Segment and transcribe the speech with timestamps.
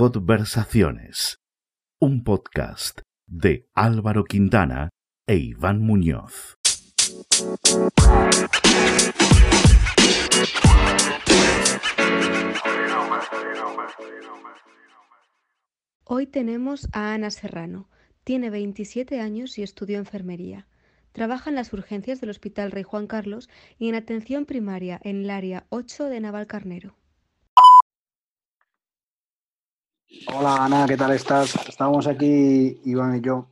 [0.00, 1.40] Conversaciones,
[2.00, 4.88] un podcast de Álvaro Quintana
[5.26, 6.56] e Iván Muñoz.
[16.04, 17.90] Hoy tenemos a Ana Serrano.
[18.24, 20.66] Tiene 27 años y estudió enfermería.
[21.12, 25.30] Trabaja en las urgencias del Hospital Rey Juan Carlos y en atención primaria en el
[25.30, 26.99] área 8 de Navalcarnero.
[30.12, 31.54] Hola Ana, ¿qué tal estás?
[31.68, 33.48] Estábamos aquí, Iván y yo,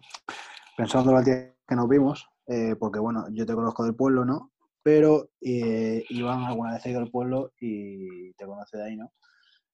[0.77, 4.51] pensando el día que nos vimos, eh, porque bueno, yo te conozco del pueblo, ¿no?
[4.83, 9.12] Pero eh, Iván alguna vez ha ido al pueblo y te conoce de ahí, ¿no?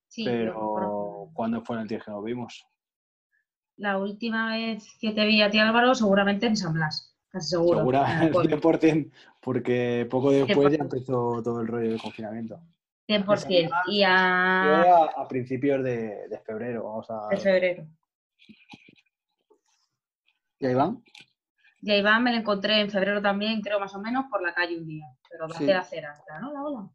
[0.08, 2.66] Sí, Pero ¿cuándo fue el día que nos vimos?
[3.76, 7.78] La última vez que te vi a ti Álvaro, seguramente en San Blas, casi seguro.
[7.78, 8.60] Segura, el pueblo.
[8.60, 9.10] 100%,
[9.40, 10.82] porque poco después ya 100%.
[10.82, 12.60] empezó todo el rollo del confinamiento.
[13.06, 13.70] 100%.
[13.88, 14.82] Y a...
[14.82, 17.28] a, a principios de, de febrero, vamos a...
[17.28, 17.86] de febrero.
[20.58, 21.02] ¿Y a Iván?
[21.82, 24.54] Y a Iván me lo encontré en febrero también, creo más o menos, por la
[24.54, 25.06] calle un día.
[25.28, 25.66] Pero Sí.
[25.66, 26.14] de acera.
[26.40, 26.64] ¿no?
[26.64, 26.88] Hola.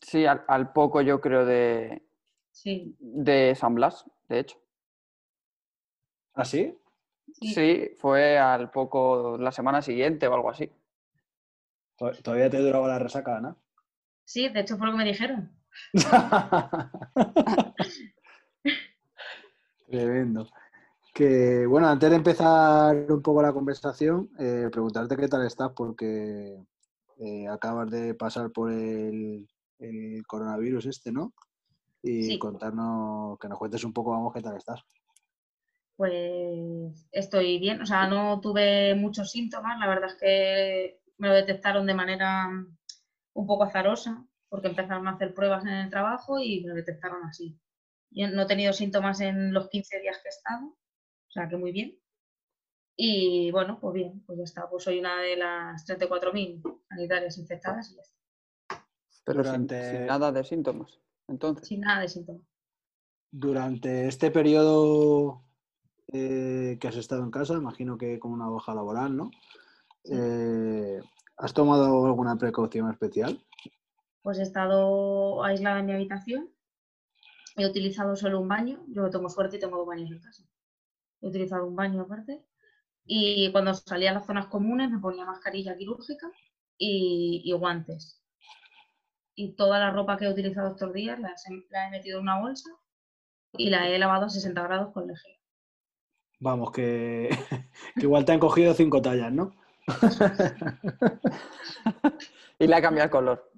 [0.00, 2.02] Sí, al, al poco yo creo de,
[2.50, 4.58] Sí, de San Blas, de hecho.
[6.34, 6.78] ¿Ah, sí?
[7.32, 7.52] sí.
[7.52, 10.70] Sí, fue al poco la semana siguiente o algo así.
[11.96, 13.56] To- ¿Todavía te duraba la resaca, Ana?
[14.28, 15.50] Sí, de hecho fue lo que me dijeron.
[19.90, 20.46] Tremendo.
[21.14, 26.62] Que bueno, antes de empezar un poco la conversación, eh, preguntarte qué tal estás, porque
[27.18, 29.48] eh, acabas de pasar por el,
[29.78, 31.32] el coronavirus este, ¿no?
[32.02, 32.38] Y Sí.
[32.38, 34.82] contarnos, que nos cuentes un poco, vamos, qué tal estás.
[35.96, 41.34] Pues estoy bien, o sea, no tuve muchos síntomas, la verdad es que me lo
[41.34, 42.50] detectaron de manera
[43.38, 47.24] un poco azarosa, porque empezaron a hacer pruebas en el trabajo y me lo detectaron
[47.24, 47.58] así.
[48.10, 51.56] Yo no he tenido síntomas en los 15 días que he estado, o sea que
[51.56, 51.98] muy bien.
[52.96, 57.92] Y bueno, pues bien, pues ya está, pues soy una de las 34.000 sanitarias infectadas
[57.92, 58.86] y ya está,
[59.24, 61.00] Pero sin- Durante- sin, nada de síntomas.
[61.28, 62.42] Entonces, sin nada de síntomas.
[63.30, 65.44] Durante este periodo
[66.08, 69.30] eh, que has estado en casa, imagino que con una baja laboral, ¿no?
[70.02, 70.14] Sí.
[70.16, 71.00] Eh,
[71.38, 73.42] ¿Has tomado alguna precaución especial?
[74.22, 76.50] Pues he estado aislada en mi habitación,
[77.56, 80.44] he utilizado solo un baño, yo tengo suerte y tengo dos baños en casa.
[81.22, 82.44] He utilizado un baño aparte
[83.06, 86.30] y cuando salía a las zonas comunes me ponía mascarilla quirúrgica
[86.78, 88.22] y, y guantes.
[89.34, 92.24] Y toda la ropa que he utilizado estos días la, he- la he metido en
[92.24, 92.68] una bolsa
[93.52, 95.36] y la he lavado a 60 grados con lejía.
[96.40, 97.28] Vamos, que,
[97.98, 99.52] que igual te han cogido cinco tallas, ¿no?
[102.58, 103.50] y le ha cambiado el color.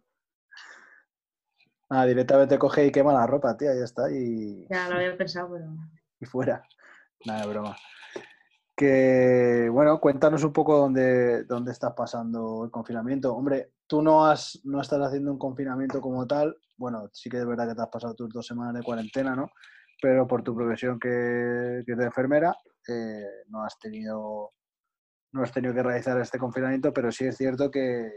[1.89, 5.51] Ah, directamente coge y quema la ropa, tía, ya está, y, Ya lo había pensado,
[5.53, 5.67] pero
[6.21, 6.63] y fuera.
[7.25, 7.77] Nada, de broma.
[8.77, 13.35] Que, bueno, cuéntanos un poco dónde, dónde estás pasando el confinamiento.
[13.35, 16.57] Hombre, tú no, has, no estás haciendo un confinamiento como tal.
[16.77, 19.51] Bueno, sí que es verdad que te has pasado tus dos semanas de cuarentena, ¿no?
[20.01, 22.57] Pero por tu profesión que, que es de enfermera,
[22.89, 24.53] eh, no has tenido
[25.33, 28.11] no has tenido que realizar este confinamiento, pero sí es cierto que,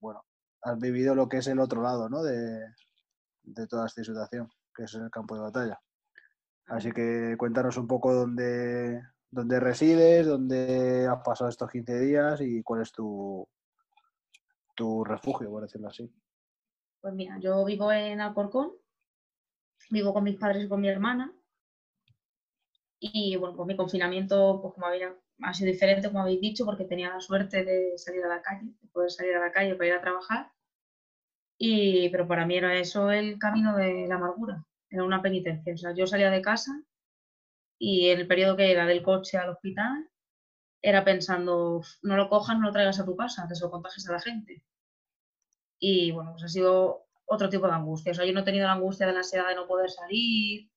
[0.00, 0.24] bueno,
[0.62, 2.22] has vivido lo que es el otro lado, ¿no?
[2.22, 2.60] De,
[3.42, 5.80] de toda esta situación, que es el campo de batalla.
[6.66, 12.62] Así que cuéntanos un poco dónde, dónde resides, dónde has pasado estos 15 días y
[12.62, 13.46] cuál es tu,
[14.74, 16.10] tu refugio, por decirlo así.
[17.00, 18.72] Pues mira, yo vivo en Alcorcón,
[19.90, 21.34] vivo con mis padres y con mi hermana.
[22.98, 26.84] Y bueno, pues mi confinamiento, pues como había, ha sido diferente, como habéis dicho, porque
[26.84, 29.88] tenía la suerte de salir a la calle, de poder salir a la calle para
[29.88, 30.50] ir a trabajar.
[31.58, 35.74] Y, pero para mí era eso el camino de la amargura, era una penitencia.
[35.74, 36.72] O sea, yo salía de casa
[37.78, 40.10] y el periodo que era del coche al hospital,
[40.82, 43.70] era pensando, "Uf, no lo cojas, no lo traigas a tu casa, que se lo
[43.72, 44.64] contagies a la gente.
[45.78, 48.12] Y bueno, pues ha sido otro tipo de angustia.
[48.12, 50.70] O sea, yo no he tenido la angustia de la ansiedad de no poder salir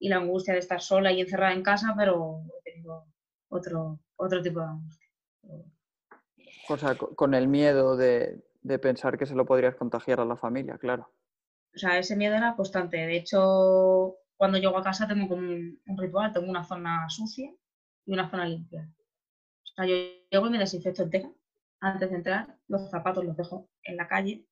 [0.00, 3.06] y la angustia de estar sola y encerrada en casa, pero he tenido
[3.50, 5.06] otro, otro tipo de angustia.
[6.68, 10.24] O sea, co- con el miedo de, de pensar que se lo podrías contagiar a
[10.24, 11.12] la familia, claro.
[11.74, 12.96] O sea, ese miedo era constante.
[12.96, 17.52] De hecho, cuando llego a casa tengo como un, un ritual, tengo una zona sucia
[18.06, 18.88] y una zona limpia.
[19.64, 19.94] O sea, yo
[20.30, 21.30] llego y me desinfecto entera
[21.80, 22.58] antes de entrar.
[22.68, 24.46] Los zapatos los dejo en la calle,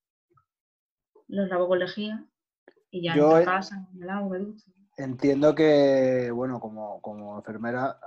[1.28, 2.24] los lavo con lejía
[2.90, 4.70] y ya Yo he- casa, me lavo, me ducho.
[4.98, 8.00] Entiendo que, bueno, como, como enfermera,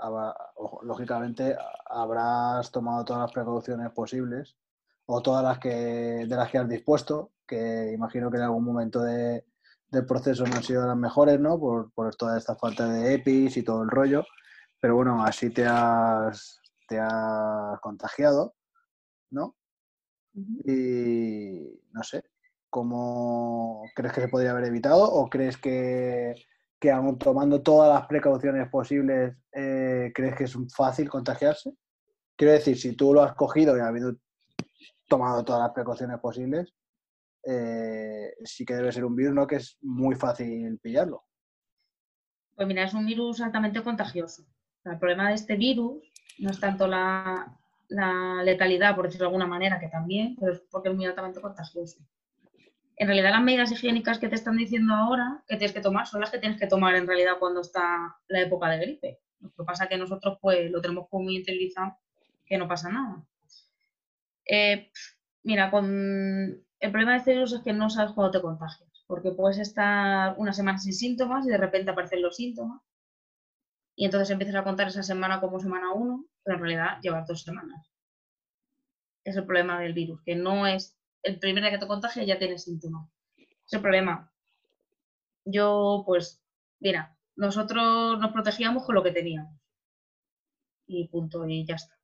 [0.84, 1.56] lógicamente
[1.86, 4.58] habrás tomado todas las precauciones posibles
[5.06, 9.02] o todas las que de las que has dispuesto, que imagino que en algún momento
[9.04, 9.46] de,
[9.90, 11.58] del proceso no han sido las mejores, ¿no?
[11.58, 14.26] Por, por toda esta falta de EPIs y todo el rollo.
[14.82, 16.60] Pero bueno, así te has,
[16.90, 18.54] te has contagiado,
[19.30, 19.56] ¿no?
[20.34, 22.26] Y no sé,
[22.70, 26.36] ¿cómo crees que se podría haber evitado o crees que,
[26.81, 31.72] que aún tomando todas las precauciones posibles, eh, crees que es fácil contagiarse?
[32.36, 34.18] Quiero decir, si tú lo has cogido y habiendo
[35.07, 36.74] tomado todas las precauciones posibles,
[37.44, 39.45] eh, sí que debe ser un virus, ¿no?
[39.45, 41.24] Que es muy fácil pillarlo.
[42.56, 44.44] Pues mira, es un virus altamente contagioso.
[44.84, 46.01] el problema de este virus
[46.39, 50.62] no es tanto la, la letalidad, por decirlo de alguna manera, que también, pero es
[50.72, 52.00] porque es muy altamente contagioso.
[52.98, 56.22] En realidad las medidas higiénicas que te están diciendo ahora que tienes que tomar son
[56.22, 59.20] las que tienes que tomar en realidad cuando está la época de gripe.
[59.40, 61.98] Lo que pasa es que nosotros pues lo tenemos como muy interiorizado
[62.46, 63.24] que no pasa nada.
[64.46, 64.92] Eh,
[65.44, 65.86] mira, con...
[66.80, 70.36] el problema de este virus es que no sabes cuándo te contagias, porque puedes estar
[70.38, 72.82] una semana sin síntomas y de repente aparecen los síntomas
[73.96, 77.44] y entonces empiezas a contar esa semana como semana uno pero en realidad lleva dos
[77.44, 77.88] semanas.
[79.24, 82.40] Es el problema del virus, que no es el primer día que te contagia ya
[82.40, 83.10] tienes síntomas.
[83.38, 84.32] Es el problema.
[85.46, 86.42] Yo, pues,
[86.80, 89.54] mira, nosotros nos protegíamos con lo que teníamos.
[90.88, 91.98] Y punto, y ya está.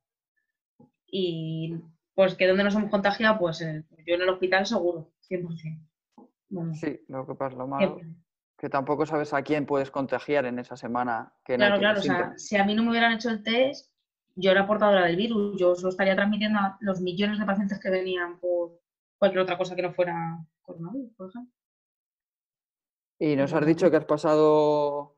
[1.07, 1.75] Y
[2.15, 6.73] pues que donde nos hemos contagiado, pues eh, yo en el hospital seguro, 100%.
[6.73, 7.99] sí, lo que pasa, lo malo,
[8.57, 11.31] que tampoco sabes a quién puedes contagiar en esa semana.
[11.45, 13.93] Que claro, claro, o sea, si a mí no me hubieran hecho el test,
[14.35, 17.91] yo era portadora del virus, yo lo estaría transmitiendo a los millones de pacientes que
[17.91, 18.79] venían por
[19.17, 21.53] cualquier otra cosa que no fuera coronavirus, por ejemplo.
[23.19, 25.15] Y nos has dicho que has pasado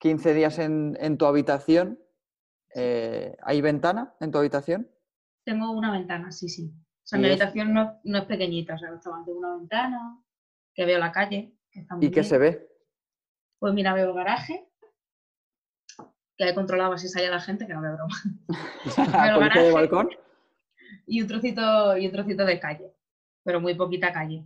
[0.00, 1.98] 15 días en, tu habitación.
[2.74, 4.90] Eh, ¿Hay ventana en tu habitación?
[5.44, 6.72] Tengo una ventana, sí, sí.
[7.02, 10.22] O sea, mi habitación no, es pequeñita, o sea, tengo una ventana,
[10.74, 11.56] que veo la calle.
[12.00, 12.68] ¿Y qué se ve?
[13.58, 14.68] Pues mira, veo el garaje,
[16.36, 18.16] que he controlado si salía la gente, que no me broma.
[19.54, 20.10] de balcón?
[21.06, 22.94] Y un, trocito, y un trocito de calle,
[23.42, 24.44] pero muy poquita calle.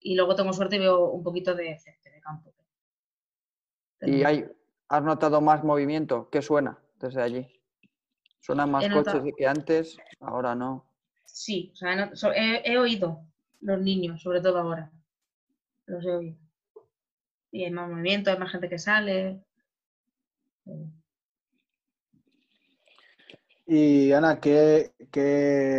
[0.00, 2.52] Y luego tengo suerte y veo un poquito de, de campo.
[4.02, 4.44] ¿Y hay,
[4.88, 6.28] has notado más movimiento?
[6.30, 7.46] ¿Qué suena desde allí?
[8.40, 9.96] ¿Suenan más coches que antes?
[10.20, 10.88] Ahora no.
[11.24, 13.26] Sí, o sea, he, oído
[13.60, 14.92] los niños, sobre todo ahora.
[15.86, 16.38] Los he oído.
[17.50, 19.42] Y hay más movimiento, hay más gente que sale.
[23.66, 24.92] Y Ana, ¿qué,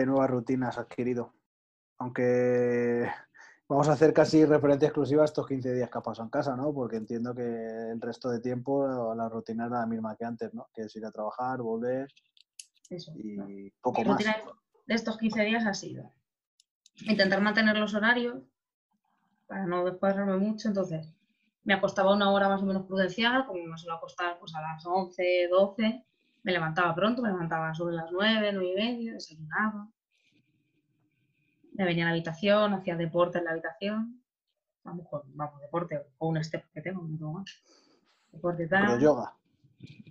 [0.06, 1.34] nuevas rutinas has adquirido?
[2.00, 3.10] Aunque
[3.68, 6.56] vamos a hacer casi referencia exclusiva a estos 15 días que ha pasado en casa,
[6.56, 6.74] ¿no?
[6.74, 10.68] Porque entiendo que el resto de tiempo la rutina es la misma que antes, ¿no?
[10.74, 12.08] Que es ir a trabajar, volver
[12.90, 14.24] y poco más.
[14.24, 14.54] La rutina
[14.86, 16.14] de estos 15 días ha sido
[17.02, 18.42] intentar mantener los horarios
[19.48, 21.14] para no descuadrarme mucho, entonces
[21.64, 24.86] me acostaba una hora más o menos prudencial, como me suelo acostar pues, a las
[24.86, 26.06] 11, 12,
[26.44, 29.90] me levantaba pronto, me levantaba sobre las nueve, nueve y media, desayunaba.
[31.78, 34.24] Me venía a la habitación, hacía deporte en la habitación.
[34.84, 37.62] Vamos, vamos deporte o un step que tengo, no tengo más.
[38.32, 38.96] Deporte tal.
[38.96, 39.36] El yoga.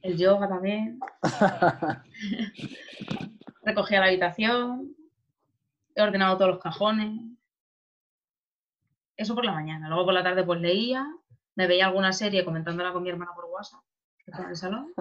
[0.01, 1.01] El yoga también.
[3.63, 4.95] Recogía la habitación.
[5.97, 7.21] He ordenado todos los cajones.
[9.17, 9.89] Eso por la mañana.
[9.89, 11.05] Luego por la tarde pues leía.
[11.57, 13.83] Me veía alguna serie comentándola con mi hermana por WhatsApp,
[14.25, 14.95] que está en el salón.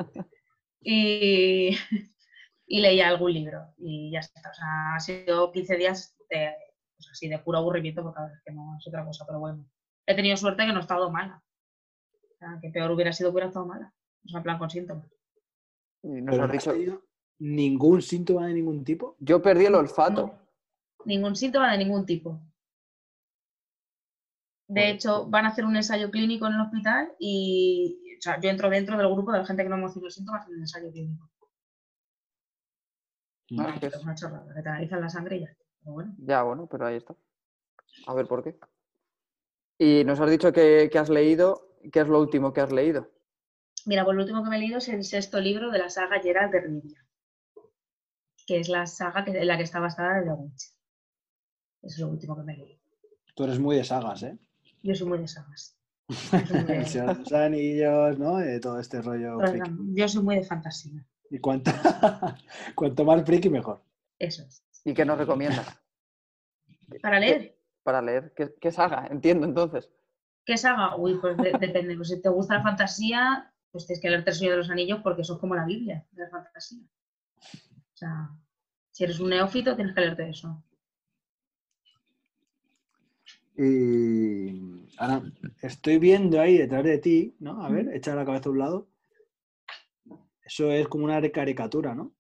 [0.82, 1.78] y,
[2.68, 4.50] leía algún libro y ya está.
[4.50, 6.56] O sea, ha sido 15 días de,
[6.98, 9.66] pues así, de puro aburrimiento porque a que no es otra cosa, pero bueno.
[10.06, 11.44] He tenido suerte que no he estado mala.
[12.14, 13.94] O sea, que peor hubiera sido que hubiera estado mala.
[14.26, 15.08] O sea, en plan con síntomas.
[16.04, 17.04] ¿Nos has dicho
[17.40, 19.16] ningún síntoma de ningún tipo?
[19.20, 20.38] Yo perdí el olfato.
[21.06, 22.40] ningún síntoma de ningún tipo.
[24.68, 28.50] De hecho, van a hacer un ensayo clínico en el hospital y o sea, yo
[28.50, 30.92] entro dentro del grupo de la gente que no hemos tenido síntomas en el ensayo
[30.92, 31.30] clínico.
[33.60, 35.56] Ah, es una chorrada, que te analizan la sangre y ya
[35.92, 36.16] bueno.
[36.18, 37.16] Ya, bueno, pero ahí está.
[38.08, 38.58] A ver por qué.
[39.78, 43.10] Y nos has dicho que, has leído, ¿qué es lo último que has leído?
[43.86, 46.20] Mira, pues lo último que me he leído es el sexto libro de la saga
[46.20, 47.06] Gerald de Rivia,
[48.48, 50.74] que es la saga que, en la que está basada de The Witch.
[51.84, 52.82] Es lo último que me he leído.
[53.36, 54.38] Tú eres muy de sagas, ¿eh?
[54.82, 55.78] Yo soy muy de sagas.
[57.20, 58.38] los anillos, ¿no?
[58.62, 59.38] todo este rollo.
[59.94, 61.06] Yo soy muy de fantasía.
[61.30, 61.72] Y cuanto,
[62.76, 63.84] cuanto más friki, mejor.
[64.18, 64.65] Eso es.
[64.86, 65.68] ¿Y qué nos recomiendas?
[67.02, 67.58] ¿Para leer?
[67.84, 68.34] Para leer.
[68.62, 69.08] ¿Qué, saga?
[69.08, 69.92] Entiendo entonces.
[70.46, 70.96] ¿Qué saga?
[70.96, 71.96] Uy, pues depende.
[71.96, 75.00] Pues si te gusta la fantasía, pues tienes que leerte el Señor de los Anillos
[75.04, 76.84] porque eso es como la Biblia de la fantasía.
[76.84, 78.30] O sea,
[78.92, 80.64] si eres un neófito, tienes que leerte eso.
[83.58, 85.24] Y ahora
[85.62, 87.64] estoy viendo ahí detrás de ti, ¿no?
[87.64, 88.88] A ver, echa la cabeza a un lado.
[90.44, 92.14] Eso es como una caricatura, ¿no?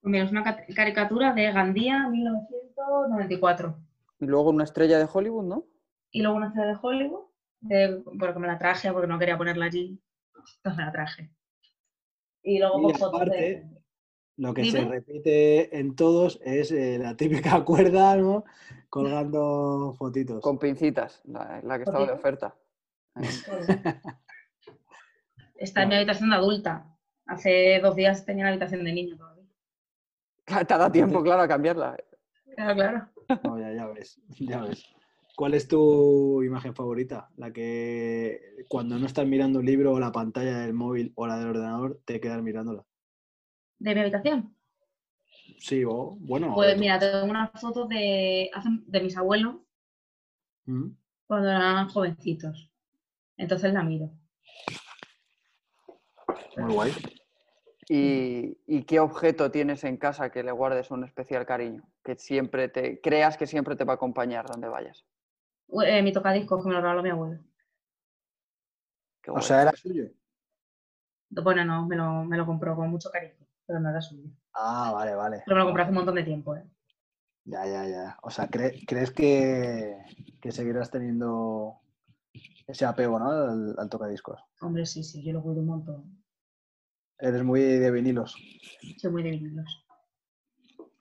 [0.00, 3.76] Pues mira, es una ca- caricatura de Gandía 1994.
[4.20, 5.64] Y luego una estrella de Hollywood, ¿no?
[6.10, 7.24] Y luego una estrella de Hollywood,
[7.60, 10.00] de- porque me la traje porque no quería ponerla allí.
[10.56, 11.30] Entonces me la traje.
[12.42, 13.66] Y luego Y con fotos de.
[14.36, 18.44] Lo que se repite en todos es eh, la típica cuerda, ¿no?
[18.88, 20.40] Colgando fotitos.
[20.42, 22.54] Con pincitas, la, la que estaba de oferta.
[25.56, 26.96] Está en mi habitación de adulta.
[27.26, 29.37] Hace dos días tenía la habitación de niño todavía.
[30.48, 31.96] Te da tiempo, claro, a cambiarla.
[32.54, 33.08] Claro, claro.
[33.44, 34.84] No, ya, ya ves, ya ves.
[35.36, 37.28] ¿Cuál es tu imagen favorita?
[37.36, 41.38] La que cuando no estás mirando un libro o la pantalla del móvil o la
[41.38, 42.84] del ordenador, te quedas mirándola.
[43.78, 44.56] ¿De mi habitación?
[45.58, 46.54] Sí, o bueno.
[46.54, 48.50] Pues mira, tengo unas fotos de,
[48.86, 49.56] de mis abuelos
[50.66, 50.88] ¿Mm?
[51.26, 52.72] cuando eran jovencitos.
[53.36, 54.10] Entonces la miro.
[56.56, 56.92] Muy guay.
[57.88, 61.82] ¿Y, y qué objeto tienes en casa que le guardes un especial cariño?
[62.04, 65.04] Que siempre te creas que siempre te va a acompañar donde vayas.
[65.84, 67.40] Eh, mi tocadiscos que me lo regaló mi abuelo.
[69.22, 70.10] Qué O sea, era suyo.
[71.30, 74.30] Bueno, no, me lo, me lo compró con mucho cariño, pero no era suyo.
[74.54, 75.42] Ah, vale, vale.
[75.44, 76.56] Pero me lo compré hace un montón de tiempo.
[76.56, 76.64] ¿eh?
[77.44, 78.18] Ya, ya, ya.
[78.22, 79.96] O sea, cre- ¿crees que,
[80.40, 81.80] que seguirás teniendo
[82.66, 83.30] ese apego, ¿no?
[83.30, 84.40] Al, al tocadiscos.
[84.60, 86.17] Hombre, sí, sí, yo lo cuido un montón.
[87.20, 88.36] Eres muy de vinilos.
[88.98, 89.84] Soy muy de vinilos.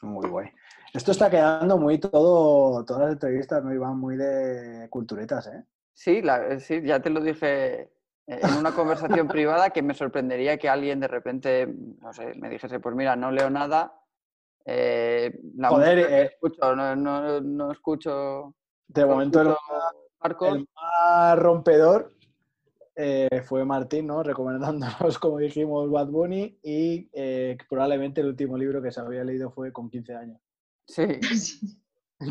[0.01, 0.49] Muy guay.
[0.93, 3.73] Esto está quedando muy todo, todas las entrevistas, ¿no?
[3.73, 5.63] Iván, muy de culturetas, ¿eh?
[5.93, 7.89] Sí, la- sí, ya te lo dije eh,
[8.27, 11.67] en una conversación privada que me sorprendería que alguien de repente,
[12.01, 13.93] no sé, me dijese, pues mira, no leo nada.
[14.65, 16.23] eh, la Joder, eh.
[16.33, 18.55] escucho, no, no- no escucho,
[18.87, 19.69] De no momento el, escucho
[20.19, 20.51] hardcore.
[20.59, 22.13] el más rompedor
[22.99, 24.23] eh, fue Martín, ¿no?
[24.23, 29.51] Recomendándonos, como dijimos, Bad Bunny y eh, probablemente el último libro que se había leído
[29.51, 30.41] fue con 15 años.
[30.87, 31.05] Sí.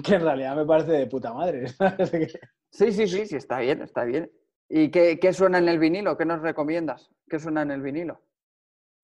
[0.03, 1.69] Que en realidad me parece de puta madre.
[2.73, 4.29] sí, sí, sí, sí, está bien, está bien.
[4.69, 6.17] ¿Y qué, qué suena en el vinilo?
[6.17, 7.09] ¿Qué nos recomiendas?
[7.31, 8.21] ¿Qué suena en el vinilo?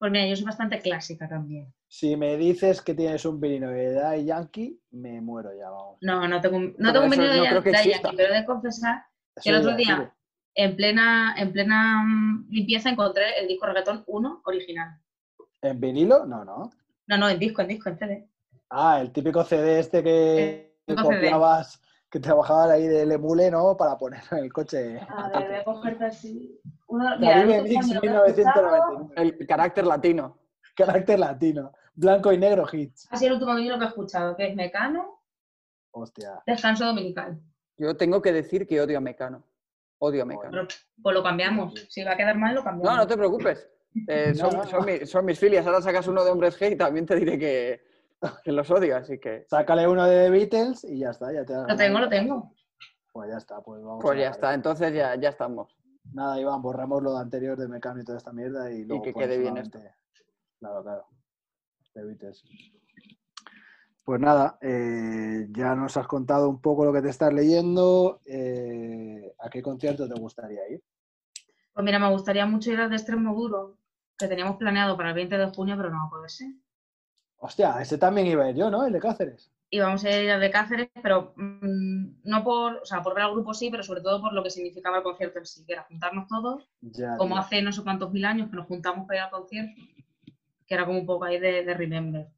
[0.01, 1.73] Pues mira, yo soy bastante clásica también.
[1.87, 5.99] si me dices que tienes un vinilo de Daddy Yankee, me muero ya, vamos.
[6.01, 7.85] No, no tengo, no tengo un vinilo no de exista.
[7.85, 9.05] Yankee, pero he de confesar
[9.41, 10.13] que el otro día,
[10.55, 14.99] en plena, en plena mm, limpieza, encontré el disco reggaetón 1 original.
[15.61, 16.27] ¿En vinilo?
[16.27, 16.71] No, no.
[17.07, 18.29] No, no, en disco, en disco, en CD.
[18.71, 21.17] Ah, el típico CD este que típico CD.
[21.17, 21.81] copiabas,
[22.11, 23.77] que trabajabas ahí del emule, ¿no?
[23.77, 25.01] Para poner en el coche.
[25.09, 26.61] A ver, voy a cogerte así.
[26.89, 29.37] Uno, Caribe el otro Mix año que he escuchado 1999.
[29.39, 30.39] El carácter latino.
[30.77, 31.73] Carácter latino.
[31.95, 33.07] Blanco y negro hits.
[33.11, 35.23] Ha sido el último vinilo que he escuchado, que es Mecano,
[35.93, 36.43] Hostia.
[36.47, 37.39] Descanso Dominical.
[37.77, 39.45] Yo tengo que decir que odio a Mecano.
[40.05, 40.51] Odio a Mecano.
[40.51, 40.67] Pero,
[41.01, 41.75] pues lo cambiamos.
[41.89, 42.91] Si va a quedar mal, lo cambiamos.
[42.93, 43.69] No, no te preocupes.
[44.09, 45.65] Eh, No, son, no, son mis filias.
[45.67, 47.81] Ahora sacas uno de hombres G y también te diré que,
[48.43, 49.45] que los odio, así que.
[49.49, 51.33] Sácale uno de The Beatles y ya está.
[51.33, 52.53] Ya te Lo tengo, lo tengo.
[53.13, 54.03] Pues ya está, pues vamos.
[54.03, 55.77] Pues ya está, entonces ya, ya estamos.
[56.13, 59.13] Nada, Iván, borramos lo de anterior de Mecano y toda esta mierda y luego que
[59.13, 59.95] pones quede bien solamente-
[60.59, 61.07] Claro, claro.
[61.95, 62.43] The Beatles.
[64.05, 68.21] Pues nada, eh, ya nos has contado un poco lo que te estás leyendo.
[68.27, 68.72] eh, ¿A
[69.53, 70.83] qué concierto te gustaría ir?
[71.73, 73.77] Pues mira, me gustaría mucho ir al de Extremo Duro,
[74.19, 76.49] que teníamos planeado para el 20 de junio, pero no va a poder ser.
[77.39, 78.85] Hostia, ese también iba a ir yo, ¿no?
[78.87, 79.51] El de Cáceres.
[79.71, 83.25] Y vamos a ir al de Cáceres, pero mm, no por, o sea, por ver
[83.25, 85.73] al grupo sí, pero sobre todo por lo que significaba el concierto en sí, que
[85.73, 87.43] era juntarnos todos, Ya, como tío.
[87.43, 89.81] hace no sé cuántos mil años que nos juntamos para ir al concierto,
[90.67, 92.29] que era como un poco ahí de, de remember.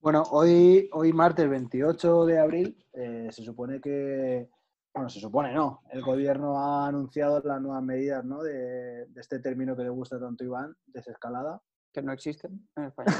[0.00, 4.48] Bueno, hoy, hoy martes 28 de abril, eh, se supone que,
[4.94, 8.42] bueno, se supone no, el gobierno ha anunciado las nuevas medidas ¿no?
[8.42, 11.62] de, de este término que le gusta tanto a Iván, desescalada.
[11.92, 13.12] Que no existen en España.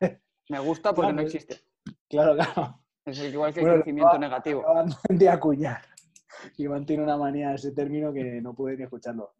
[0.48, 1.60] Me gusta porque no existe.
[2.08, 2.80] Claro, claro.
[3.04, 4.60] Es igual que el Bueno, crecimiento negativo.
[4.62, 5.82] Acaban de acuñar.
[6.56, 9.34] Iván tiene una manía de ese término que no puede ni escucharlo.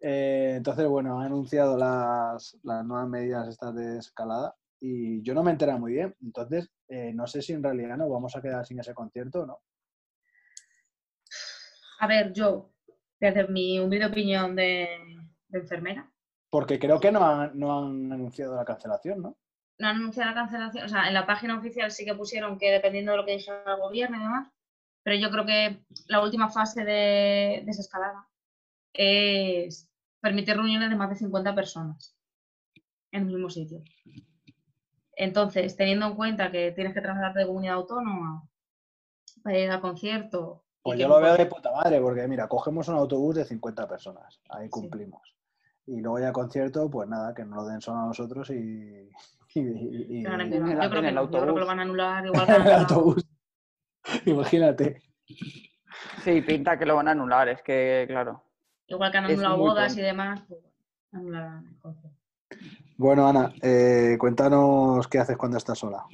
[0.00, 5.42] Eh, entonces, bueno, ha anunciado las, las nuevas medidas estas de escalada y yo no
[5.42, 6.14] me entera muy bien.
[6.22, 9.46] Entonces, eh, no sé si en realidad nos vamos a quedar sin ese concierto o
[9.46, 9.60] no.
[12.04, 12.70] A ver, yo,
[13.18, 14.86] desde mi humilde opinión de,
[15.48, 16.12] de enfermera,
[16.50, 19.38] Porque creo que no han, no han anunciado la cancelación, ¿no?
[19.78, 22.70] no han anunciado la cancelación, o sea, en la página oficial sí que pusieron que
[22.70, 24.52] dependiendo de lo que dijera el gobierno y demás,
[25.02, 28.28] pero yo creo que la última fase de desescalada
[28.92, 32.14] es permitir reuniones de más de 50 personas
[33.12, 33.82] en el mismo sitio.
[35.16, 38.46] Entonces, teniendo en cuenta que tienes que trasladarte de comunidad autónoma
[39.42, 42.96] para ir al concierto Pues yo lo veo de puta madre, porque mira, cogemos un
[42.96, 44.70] autobús de 50 personas, ahí Sí.
[44.70, 45.34] cumplimos.
[45.86, 48.54] Y luego ya concierto, pues nada, que nos lo den solo a nosotros y...
[48.54, 51.60] y- y- y- Claro, en yo creo que el no, yo creo que autobús.
[51.60, 53.26] lo van a anular igual el autobús.
[54.26, 55.02] Imagínate.
[56.22, 58.42] Sí, pinta que lo van a anular, es que, claro.
[58.86, 60.60] igual que han anulado bodas y demás, pues
[61.12, 62.18] anularán el concierto.
[62.96, 66.04] Bueno, Ana, eh, cuéntanos qué haces cuando estás sola.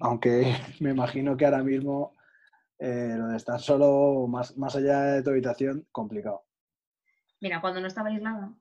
[0.00, 0.42] Aunque
[0.80, 2.12] me imagino que ahora mismo
[2.80, 6.44] eh, lo de estar solo, más, más allá de tu habitación, complicado.
[7.40, 8.52] Mira, cuando no estaba aislada.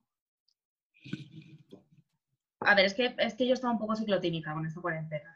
[2.61, 5.33] A ver, es que, es que yo estaba un poco ciclotímica con esta cuarentena.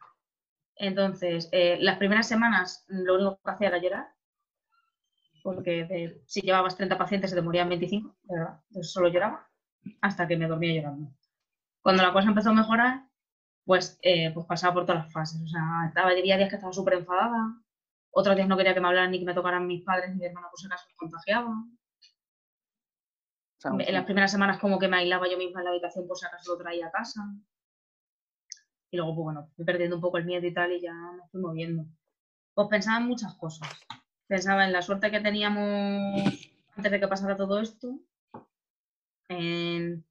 [0.75, 4.07] Entonces, eh, las primeras semanas lo único que hacía era llorar.
[5.43, 8.59] Porque de- si llevabas 30 pacientes se te morían 25, de verdad.
[8.69, 9.47] Entonces solo lloraba
[10.01, 11.11] hasta que me dormía llorando.
[11.81, 13.07] Cuando la cosa empezó a mejorar,
[13.65, 15.41] pues, eh, pues pasaba por todas las fases.
[15.41, 17.61] O sea, estaba, había días que estaba súper enfadada,
[18.15, 20.25] otros días no quería que me hablaran ni que me tocaran mis padres ni mi
[20.25, 21.77] hermana por si acaso me contagiaban.
[23.79, 26.25] En las primeras semanas como que me aislaba yo misma en la habitación por si
[26.25, 27.21] acaso lo traía a casa.
[28.91, 31.27] Y luego, pues bueno, fui perdiendo un poco el miedo y tal y ya me
[31.29, 31.85] fui moviendo.
[32.53, 33.69] Pues pensaba en muchas cosas.
[34.27, 37.99] Pensaba en la suerte que teníamos antes de que pasara todo esto.
[39.29, 40.05] En,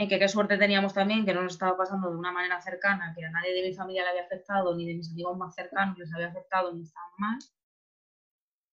[0.00, 3.12] en que qué suerte teníamos también, que no nos estaba pasando de una manera cercana,
[3.14, 5.98] que a nadie de mi familia le había afectado, ni de mis amigos más cercanos
[5.98, 7.38] les había afectado, ni estaban mal.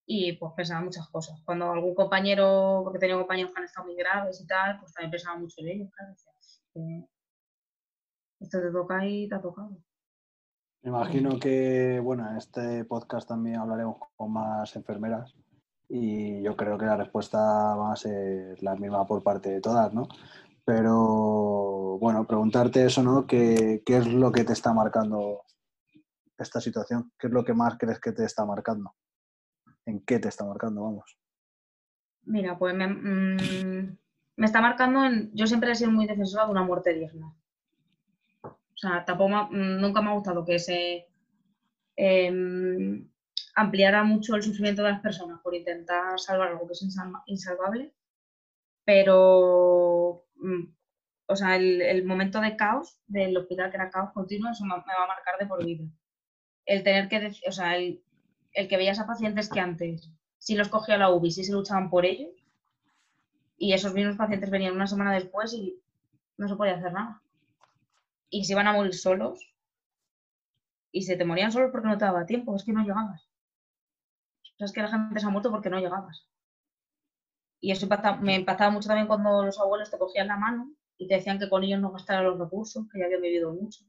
[0.05, 1.41] Y pues pensaba muchas cosas.
[1.43, 5.11] Cuando algún compañero, porque tenía compañeros que han estado muy graves y tal, pues también
[5.11, 6.13] pensaba mucho en ellos, claro.
[6.13, 7.09] decía, "Es que
[8.39, 9.77] esto te toca y te ha tocado.
[10.81, 15.35] Me imagino que, bueno, en este podcast también hablaremos con más enfermeras
[15.89, 19.93] y yo creo que la respuesta va a ser la misma por parte de todas,
[19.93, 20.07] ¿no?
[20.65, 23.25] Pero, bueno, preguntarte eso, ¿no?
[23.25, 25.43] ¿Qué, qué es lo que te está marcando
[26.37, 27.11] esta situación?
[27.17, 28.93] ¿Qué es lo que más crees que te está marcando?
[29.85, 31.17] ¿En qué te está marcando, vamos?
[32.23, 33.97] Mira, pues me, mm,
[34.35, 35.31] me está marcando en.
[35.33, 37.33] Yo siempre he sido muy defensora de una muerte digna.
[38.43, 41.07] O sea, tampoco nunca me ha gustado que se
[41.95, 43.09] em,
[43.57, 47.91] ampliara mucho el sufrimiento de las personas por intentar salvar algo que es insal- insalvable.
[48.85, 50.63] Pero, mm,
[51.27, 55.03] o sea, el, momento de caos del hospital, que era caos continuo, eso me, va
[55.03, 55.85] a marcar de por vida.
[56.65, 58.01] El tener que, o sea, el,
[58.53, 62.05] que veías a pacientes que antes sí los cogía la UBI, sí se luchaban por
[62.05, 62.31] ellos,
[63.57, 65.81] y esos mismos pacientes venían una semana después y
[66.37, 67.21] no se podía hacer nada.
[68.29, 69.39] Y se iban a morir solos,
[70.91, 73.26] y se te morían solos porque no te daba tiempo, es que no llegabas.
[74.57, 76.27] O sea, es que la gente se ha muerto porque no llegabas.
[77.59, 81.07] Y eso impacta- me impactaba mucho también cuando los abuelos te cogían la mano y
[81.07, 83.83] te decían que con ellos no gastaran los recursos, que ya habían vivido mucho.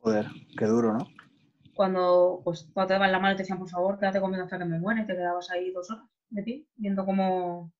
[0.00, 1.06] Joder, qué duro, ¿no?
[1.74, 4.58] cuando, pues, cuando te daban la mano y te decían, por favor, quédate conmigo hasta
[4.58, 7.72] que me muera, y te quedabas ahí dos horas de pie, viendo cómo,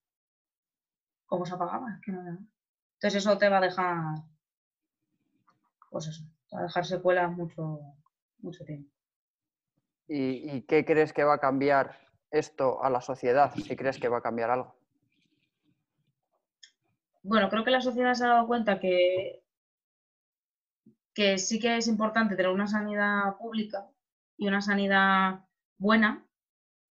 [1.27, 1.99] cómo se apagaba.
[2.05, 2.21] que no-
[2.95, 3.97] Entonces eso te va a dejar,
[5.91, 7.81] pues eso, te va a dejar secuelas mucho,
[8.39, 8.89] mucho tiempo.
[10.09, 11.99] ¿Y, y qué crees que va a cambiar
[12.31, 13.53] esto a la sociedad?
[13.55, 14.75] Si crees que va a cambiar algo.
[17.23, 19.44] Bueno, creo que la sociedad se ha dado cuenta que,
[21.14, 23.87] que sí que es importante tener una sanidad pública
[24.37, 25.44] y una sanidad
[25.77, 26.25] buena,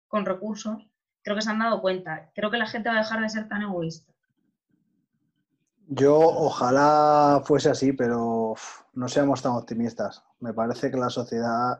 [0.07, 0.89] con recursos.
[1.21, 2.31] Creo que se han dado cuenta.
[2.33, 4.11] Creo que la gente va a dejar de ser tan egoísta.
[5.87, 10.23] Yo ojalá fuese así, pero uf, no seamos tan optimistas.
[10.39, 11.79] Me parece que la sociedad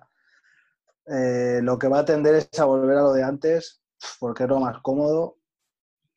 [1.06, 3.82] eh, lo que va a tender es a volver a lo de antes,
[4.20, 5.38] porque es lo más cómodo,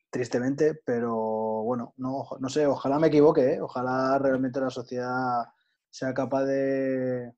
[0.09, 1.15] tristemente, pero
[1.63, 3.61] bueno, no, no sé, ojalá me equivoque, ¿eh?
[3.61, 5.43] ojalá realmente la sociedad
[5.89, 7.33] sea capaz de,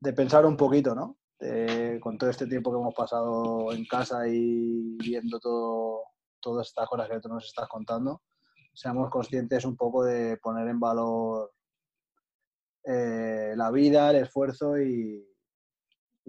[0.00, 1.16] de pensar un poquito, ¿no?
[2.00, 6.02] Con todo este tiempo que hemos pasado en casa y viendo todo,
[6.40, 8.22] todas estas cosas que tú nos estás contando,
[8.74, 11.52] seamos conscientes un poco de poner en valor
[12.84, 15.26] eh, la vida, el esfuerzo y,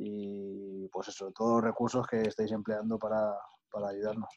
[0.01, 3.33] y, pues eso, todos los recursos que estáis empleando para,
[3.69, 4.29] para ayudarnos.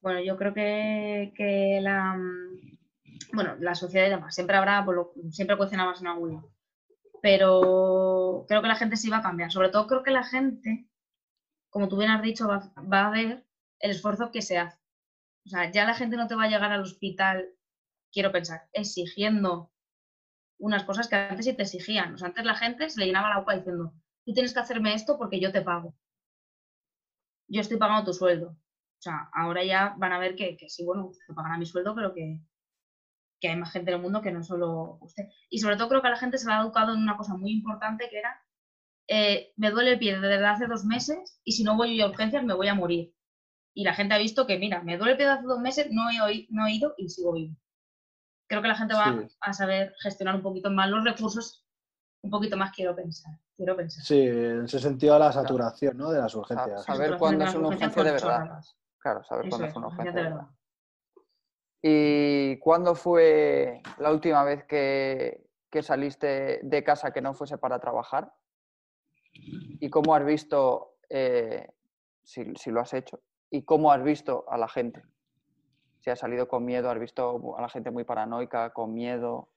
[0.00, 2.16] Bueno, yo creo que, que la,
[3.32, 4.96] bueno, la sociedad y demás, siempre habrá, pues,
[5.30, 6.52] siempre más en algún lado.
[7.20, 9.50] Pero creo que la gente sí va a cambiar.
[9.50, 10.88] Sobre todo creo que la gente,
[11.70, 13.44] como tú bien has dicho, va, va a ver
[13.80, 14.78] el esfuerzo que se hace.
[15.44, 17.57] O sea, ya la gente no te va a llegar al hospital,
[18.18, 19.70] quiero pensar, exigiendo
[20.58, 22.14] unas cosas que antes sí te exigían.
[22.14, 24.92] O sea, antes la gente se le llenaba la boca diciendo, tú tienes que hacerme
[24.92, 25.94] esto porque yo te pago.
[27.46, 28.48] Yo estoy pagando tu sueldo.
[28.48, 31.94] O sea, ahora ya van a ver que, que sí, bueno, te pagará mi sueldo,
[31.94, 32.40] pero que,
[33.40, 35.28] hay más gente en el mundo que no solo usted.
[35.48, 37.52] Y sobre todo creo que la gente se le ha educado en una cosa muy
[37.52, 38.42] importante que era,
[39.06, 42.42] eh, me duele el pie desde hace dos meses y si no voy a urgencias
[42.42, 43.14] me voy a morir.
[43.74, 45.86] Y la gente ha visto que, mira, me duele el pie desde hace dos meses,
[45.92, 47.54] no he ido y sigo vivo.
[48.48, 51.66] Creo que la gente va a saber gestionar un poquito más los recursos,
[52.22, 53.32] un poquito más quiero pensar.
[53.54, 54.02] Quiero pensar.
[54.02, 56.10] Sí, en ese sentido la saturación ¿no?
[56.10, 56.84] de las urgencias.
[56.84, 58.60] Saber cuándo es una urgencia de verdad.
[58.98, 60.48] Claro, saber cuándo es una urgencia de verdad.
[61.82, 65.44] ¿Y cuándo fue la última vez que,
[65.82, 68.32] saliste de casa que no fuese para trabajar?
[69.32, 71.68] ¿Y cómo has visto, eh,
[72.24, 75.02] si, lo has hecho, y cómo has visto a la gente?
[76.00, 79.48] Si has salido con miedo, has visto a la gente muy paranoica, con miedo.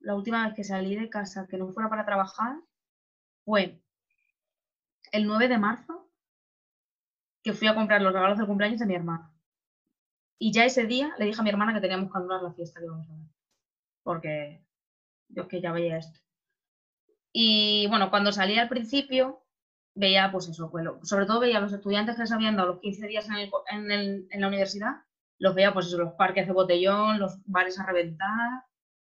[0.00, 2.56] La última vez que salí de casa que no fuera para trabajar
[3.44, 3.80] fue
[5.12, 6.10] el 9 de marzo,
[7.42, 9.32] que fui a comprar los regalos de cumpleaños de mi hermana.
[10.38, 12.80] Y ya ese día le dije a mi hermana que teníamos que anular la fiesta
[12.80, 13.28] que íbamos a ver.
[14.02, 14.64] Porque
[15.28, 16.20] yo que ya veía esto.
[17.32, 19.43] Y bueno, cuando salí al principio,
[19.94, 22.80] veía pues eso, pues, sobre todo veía a los estudiantes que se habían dado los
[22.80, 23.92] 15 días en,
[24.30, 24.92] en, la universidad,
[25.38, 28.64] los veía pues eso, los parques de botellón, los bares a reventar,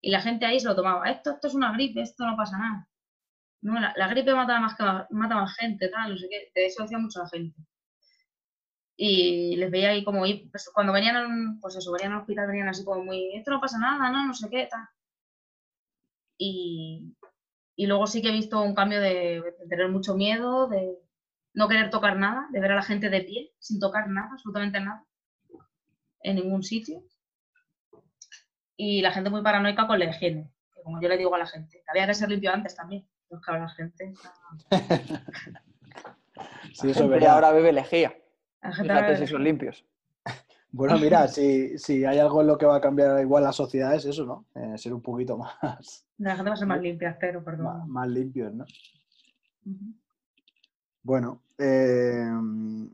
[0.01, 2.57] y la gente ahí se lo tomaba, esto, esto es una gripe, esto no pasa
[2.57, 2.87] nada.
[3.61, 6.97] No, la, gripe mata más, que, mata gente, tal, no sé qué, de eso decía
[6.97, 7.55] mucha gente
[9.03, 12.83] y les veía ahí como, pues, cuando venían, pues eso, venían al hospital, venían así
[12.85, 14.87] como muy, esto no pasa nada, no, no sé qué, tal.
[16.37, 17.15] Y,
[17.75, 20.97] y luego sí que he visto un cambio de, tener mucho miedo, de
[21.53, 24.79] no querer tocar nada, de ver a la gente de pie, sin tocar nada, absolutamente
[24.79, 25.05] nada,
[26.21, 27.03] en ningún sitio.
[28.75, 31.47] Y la gente muy paranoica con la higiene, que como yo le digo a la
[31.47, 34.13] gente, había que ser limpio antes también, pues la gente...
[36.73, 38.15] sí, eso ahora bebe lejía.
[38.61, 39.85] Fíjate si son limpios.
[40.71, 43.95] Bueno, mira, si, si, hay algo en lo que va a cambiar igual la sociedad
[43.95, 44.45] es eso, ¿no?
[44.55, 46.05] Eh, ser un poquito más...
[46.17, 47.89] La gente va a ser más limpia, pero perdón.
[47.89, 48.65] Más, limpios, ¿no?
[51.03, 52.29] Bueno, eh,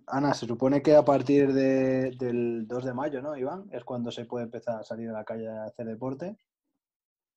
[0.08, 3.68] Ana, se supone que a partir del 2 de mayo, ¿no, Iván?
[3.72, 6.38] Es cuando se puede empezar a salir a la calle a hacer deporte.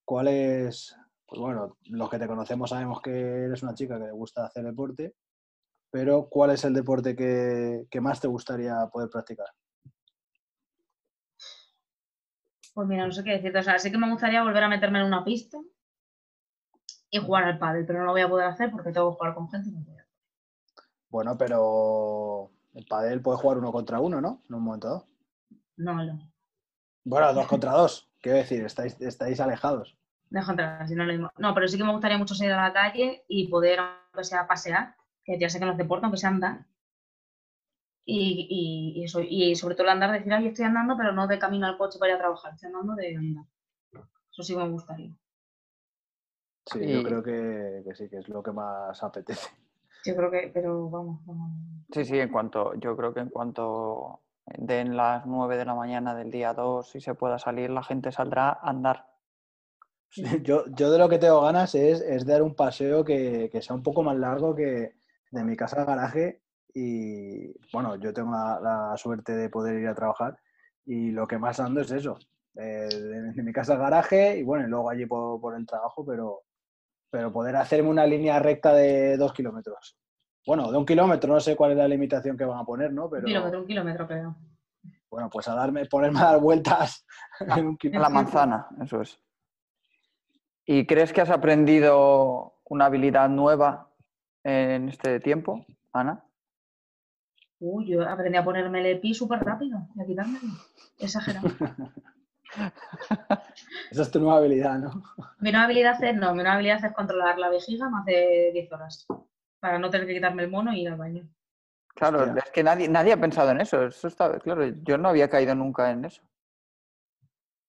[0.04, 0.96] ¿Cuál es...?
[1.26, 4.64] Pues bueno, los que te conocemos sabemos que eres una chica que le gusta hacer
[4.64, 5.14] deporte
[5.90, 9.48] pero ¿cuál es el deporte que, más te gustaría poder practicar?
[12.80, 13.58] Pues mira, no sé qué decirte.
[13.58, 15.58] O sea, sí que me gustaría volver a meterme en una pista
[17.10, 19.34] y jugar al pádel, pero no lo voy a poder hacer porque tengo que jugar
[19.34, 19.70] con gente.
[21.10, 24.40] Bueno, pero el pádel puede jugar uno contra uno, ¿no?
[24.48, 25.06] En un momento dado.
[25.76, 26.32] No, no.
[27.04, 28.10] Bueno, dos contra dos.
[28.22, 29.98] Quiero decir, estáis, estáis alejados.
[30.30, 31.30] Dos contra dos, no lo mismo.
[31.36, 34.46] No, pero sí que me gustaría mucho salir a la calle y poder, aunque sea,
[34.46, 36.66] pasear que ya sé que no hace deportes, aunque se anda.
[38.04, 41.38] Y, y, eso, y sobre todo el andar, decir, ay, estoy andando, pero no de
[41.38, 43.44] camino al coche para ir a trabajar, estoy andando de andar.
[44.32, 45.14] Eso sí me gustaría.
[46.66, 49.48] Sí, yo creo que, sí, que es lo que más apetece.
[50.04, 51.20] Yo creo que, pero vamos,
[51.92, 56.14] Sí, sí, en cuanto, yo creo que en cuanto den las 9 de la mañana
[56.14, 59.06] del día 2 y se pueda salir, la gente saldrá a andar.
[60.42, 63.76] Yo, yo de lo que tengo ganas es, es dar un paseo que, que, sea
[63.76, 64.96] un poco más largo que,
[65.30, 66.42] de mi casa al garaje
[66.74, 70.38] y bueno, yo tengo la, suerte de poder ir a trabajar
[70.84, 72.18] y lo que más ando es eso,
[72.56, 72.88] eh,
[73.34, 76.42] de, mi casa al garaje y bueno, y luego allí por, el trabajo, pero,
[77.10, 79.96] pero poder hacerme una línea recta de dos kilómetros.
[80.46, 83.10] Bueno, de un kilómetro, no sé cuál es la limitación que van a poner, ¿no?
[83.10, 83.22] Pero...
[83.22, 84.36] Un kilómetro, un kilómetro creo.
[85.10, 87.04] Bueno, pues a darme, ponerme a dar vueltas
[87.40, 88.02] en un kilómetro.
[88.02, 89.20] la manzana, eso es.
[90.64, 93.90] ¿Y crees que has aprendido una habilidad nueva
[94.44, 96.24] en este tiempo, Ana?
[97.60, 100.48] Uy, yo aprendí a ponerme el EPI súper rápido y a quitármelo.
[100.98, 101.48] Exagerado.
[103.90, 105.02] Esa es tu nueva habilidad, ¿no?
[105.38, 108.72] Mi nueva habilidad es, no, mi nueva habilidad es controlar la vejiga más de 10
[108.72, 109.06] horas
[109.60, 111.28] para no tener que quitarme el mono y ir al baño.
[111.94, 113.84] Claro, es que nadie, nadie ha pensado en eso.
[113.84, 116.22] Eso está, claro, yo no había caído nunca en eso.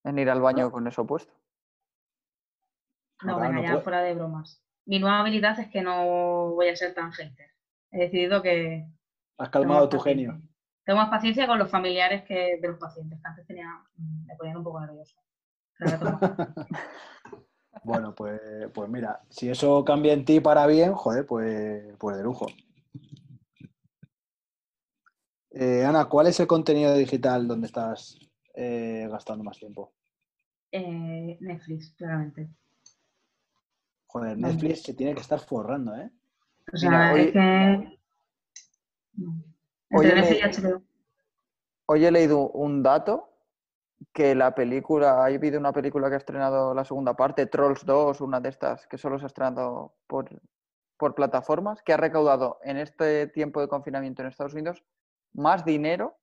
[0.04, 1.34] En ir al baño con eso puesto.
[3.24, 6.94] No, venga, ya fuera de bromas mi nueva habilidad es que no voy a ser
[6.94, 7.52] tan gente.
[7.92, 8.88] He decidido que...
[9.42, 10.40] Has calmado tu genio.
[10.86, 13.66] Tengo más paciencia con los familiares que de los pacientes, que antes tenía,
[13.98, 15.16] me ponían un poco nervioso.
[17.84, 18.40] bueno, pues,
[18.72, 22.46] pues mira, si eso cambia en ti para bien, joder, pues, pues de lujo.
[25.50, 28.20] Eh, Ana, ¿cuál es el contenido digital donde estás
[28.54, 29.92] eh, gastando más tiempo?
[30.72, 32.48] Eh, Netflix, claramente.
[34.06, 36.12] Joder, Netflix se tiene que estar forrando, ¿eh?
[36.72, 38.01] O sea, hoy, es que...
[39.90, 40.06] Hoy
[42.06, 43.30] he, leído un dato
[44.14, 48.22] que la película, ha habido una película que ha estrenado la segunda parte, Trolls 2,
[48.22, 50.30] una de estas, que solo se ha estrenado por,
[50.98, 54.84] por plataformas, que ha recaudado en este tiempo de confinamiento en Estados Unidos
[55.34, 56.18] más dinero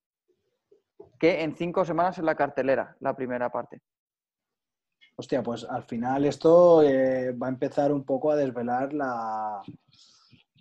[1.18, 3.82] que en cinco semanas en la cartelera, la primera parte.
[5.16, 9.62] Hostia, pues al final esto eh, va a empezar un poco a desvelar la,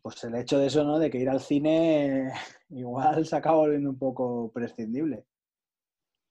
[0.08, 1.00] pues el hecho de eso, ¿no?
[1.00, 2.32] De que ir al cine
[2.70, 5.26] igual se acaba volviendo un poco prescindible.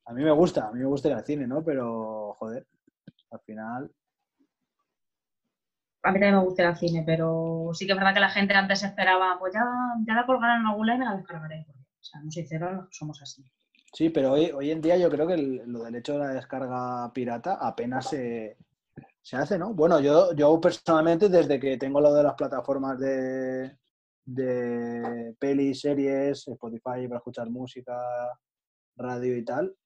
[0.06, 1.62] A mí me gusta, a mí me gusta ir al cine, ¿no?
[1.62, 2.66] Pero, joder,
[3.30, 3.92] al final.
[6.04, 8.30] A mí también me gusta ir al cine, pero sí que es verdad que la
[8.30, 9.64] gente antes esperaba, pues ya,
[10.06, 11.66] ya la colgarán en algún lado y me la descargaré.
[11.68, 13.44] O sea, no sinceros, somos así.
[13.92, 16.28] Sí, pero hoy, hoy en día yo creo que el- lo del hecho de la
[16.28, 18.56] descarga pirata apenas se,
[19.26, 19.74] se hace, ¿no?
[19.74, 23.76] Bueno, yo, yo personalmente, desde que tengo lo de las plataformas de,
[24.24, 27.98] de pelis, series, Spotify para escuchar música,
[28.94, 29.76] radio y tal,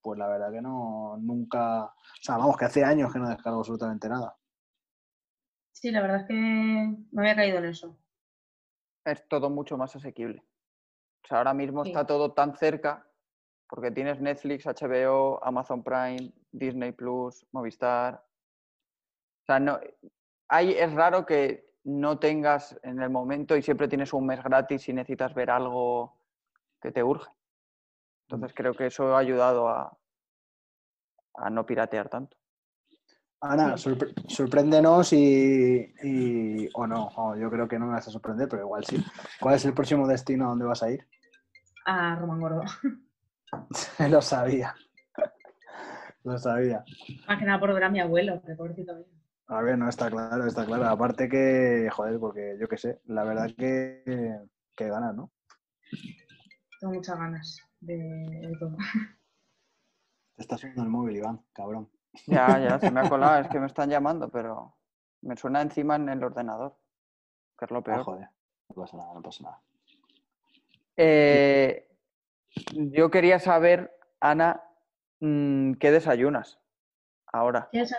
[0.00, 3.58] pues la verdad que no, nunca, o sea, vamos, que hace años que no descargo
[3.58, 4.34] absolutamente nada.
[5.72, 7.98] Sí, la verdad es que me había caído en eso.
[9.04, 10.42] Es todo mucho más asequible.
[11.24, 11.90] O sea, ahora mismo Sí.
[11.90, 13.06] está todo tan cerca
[13.68, 18.24] porque tienes Netflix, HBO, Amazon Prime, Disney Plus, Movistar.
[19.42, 19.78] O sea, no,
[20.48, 24.82] hay, es raro que no tengas en el momento y siempre tienes un mes gratis
[24.82, 26.18] si necesitas ver algo
[26.80, 27.30] que te urge.
[28.28, 29.96] Entonces creo que eso ha ayudado a,
[31.34, 32.36] a no piratear tanto.
[33.42, 38.48] Ana, sorpre- sorpréndenos y, y- o no, yo creo que no me vas a sorprender,
[38.48, 39.02] pero igual sí.
[39.40, 41.08] ¿Cuál es el próximo destino a donde vas a ir?
[41.86, 42.62] A Román Gordo.
[44.10, 44.74] Lo sabía.
[46.22, 46.84] Lo sabía.
[47.26, 49.06] Más que nada por ver a mi abuelo, que pobrecito mío.
[49.52, 50.86] A ver, no está claro, está claro.
[50.86, 54.38] Aparte que, joder, porque yo qué sé, la verdad que,
[54.76, 55.32] que ganas, ¿no?
[56.78, 58.76] Tengo muchas ganas de, de todo.
[60.36, 61.90] Te está sonando el móvil, Iván, cabrón.
[62.26, 64.76] Ya, ya, se me ha colado, es que me están llamando, pero
[65.22, 66.76] me suena encima en el ordenador,
[67.58, 68.02] que es lo Ah, peor.
[68.04, 68.28] joder,
[68.68, 69.62] no pasa nada, no pasa nada.
[70.96, 71.88] Eh,
[72.72, 74.62] yo quería saber, Ana,
[75.18, 76.60] mm, ¿qué desayunas
[77.32, 77.68] ahora?
[77.72, 77.94] ¿Qué es?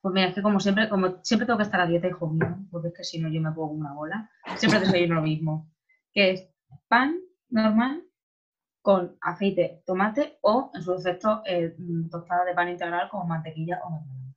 [0.00, 2.56] Pues mira, es que como siempre, como siempre tengo que estar a dieta, hijo mío,
[2.70, 4.30] porque es que si no yo me pongo una bola.
[4.56, 5.68] Siempre desayuno lo mismo,
[6.12, 6.48] que es
[6.88, 7.18] pan
[7.50, 8.04] normal
[8.82, 13.80] con aceite, tomate o, en su defecto, eh, mm, tostada de pan integral con mantequilla
[13.84, 14.34] o mermelada.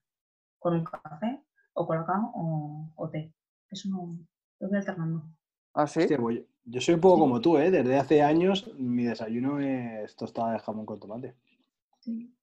[0.58, 1.44] Con un café
[1.74, 3.32] o colacao o, o té.
[3.70, 4.18] Eso no,
[4.60, 5.24] lo voy alternando.
[5.74, 6.00] ¿Ah, sí?
[6.02, 7.70] Hostia, pues yo- yo soy un poco como tú, ¿eh?
[7.72, 11.36] Desde hace años mi desayuno es tostada de jamón con tomate.
[12.00, 12.36] Sí.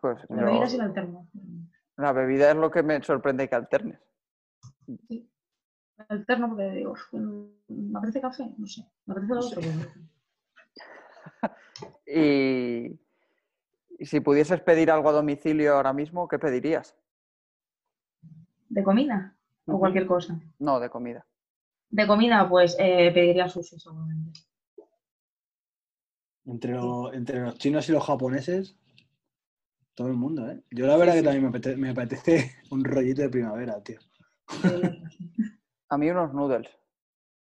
[0.00, 0.36] Pues yo-
[1.96, 4.00] la bebida es lo que me sorprende que alternes.
[5.08, 5.28] Sí.
[6.08, 8.52] Alterno porque digo, "Uf, mm, ¿me apetece café?
[8.58, 8.82] No sé.
[9.06, 9.60] ¿Me apetece lo otro?
[12.06, 12.98] Y,
[13.98, 16.94] y si pudieses pedir algo a domicilio ahora mismo, ¿qué pedirías?
[18.68, 19.36] ¿De comida?
[19.66, 20.38] O cualquier cosa.
[20.58, 21.26] No, de comida.
[21.90, 24.40] De comida, pues eh, pediría sushi seguramente.
[26.46, 28.76] Entre, lo- entre los chinos y los japoneses,
[29.96, 30.62] todo el mundo, ¿eh?
[30.70, 33.98] Yo la verdad que también me apetece, me apetece un rollito de primavera, tío.
[35.88, 36.68] A mí unos noodles.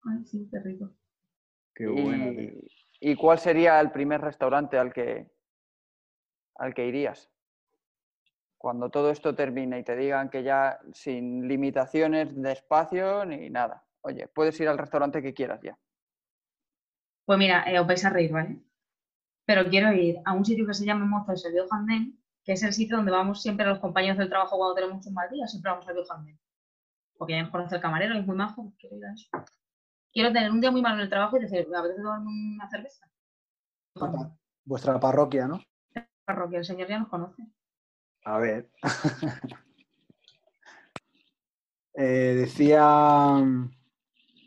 [0.04, 0.92] Ay, sí, qué rico.
[1.74, 2.52] Qué bueno, tío.
[3.00, 5.32] y, ¿y cuál sería el primer restaurante al que,
[6.56, 7.32] al que irías?
[8.58, 13.84] Cuando todo esto termine y te digan que ya sin limitaciones de espacio ni nada.
[14.02, 15.80] Oye, puedes ir al restaurante que quieras ya.
[17.26, 18.60] Pues mira, eh, os vais a reír, ¿vale?
[19.46, 22.64] Pero quiero ir a un sitio que se llama Mozas el Viejo Andén, que es
[22.64, 25.72] el sitio donde vamos siempre los compañeros del trabajo cuando tenemos un mal día, siempre
[25.72, 26.40] vamos al Viejo Andén.
[27.18, 29.30] Porque ya nos conoce el camarero, es muy majo, pues quiero ir a eso.
[30.12, 32.70] Quiero tener un día muy malo en el trabajo y decir, me apetece tomarme una
[32.70, 33.08] cerveza.
[34.66, 35.62] Vuestra parroquia, ¿no?
[36.26, 37.44] Parroquia, el señor ya nos conoce.
[38.26, 38.70] A ver.
[41.94, 43.36] Eh, decía,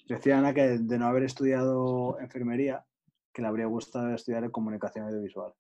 [0.09, 2.87] decía Ana que de no haber estudiado enfermería,
[3.35, 5.53] que le habría gustado estudiar en comunicación audiovisual.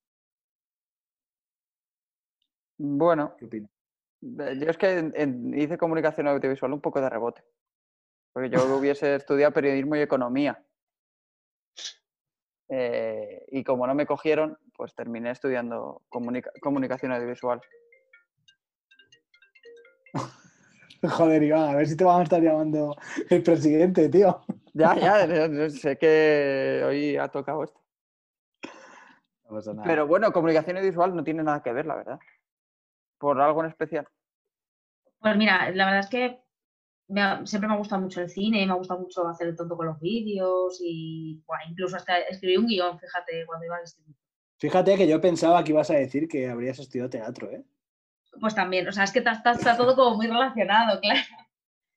[2.78, 3.70] Bueno, ¿Qué opinas?
[4.22, 7.42] eh, yo es que en- en- hice comunicación audiovisual un poco de rebote.
[8.32, 10.62] Porque yo hubiese estudiado periodismo y economía.
[12.68, 17.60] Eh, y como no me cogieron, pues terminé estudiando comunica- comunicación audiovisual.
[21.02, 22.96] Joder, Iván, a ver si te vamos a estar llamando
[23.28, 24.40] el presidente, tío.
[24.72, 27.80] Ya, ya, sé que hoy ha tocado esto.
[29.44, 29.87] No pasa nada.
[29.87, 32.18] Pero bueno, comunicación audiovisual no tiene nada que ver, la verdad.
[33.24, 34.06] Por algo en especial.
[35.18, 36.42] Pues mira, la verdad es que
[37.08, 39.48] me ha- siempre me ha gustado mucho el cine y me ha gustado mucho hacer
[39.48, 43.76] el tonto con los vídeos y buah, incluso hasta escribí un guion, fíjate, cuando iba
[43.76, 44.18] al instituto.
[44.58, 47.64] Fíjate que yo pensaba que ibas a decir que habrías estudiado teatro, ¿eh?
[48.38, 51.20] Pues también, o sea, es que está, está- está todo como muy relacionado, claro.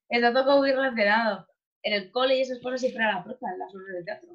[0.08, 1.46] Está todo como muy relacionado.
[1.84, 4.30] En el cole y esas cosas siempre era la prota en las obras de teatro.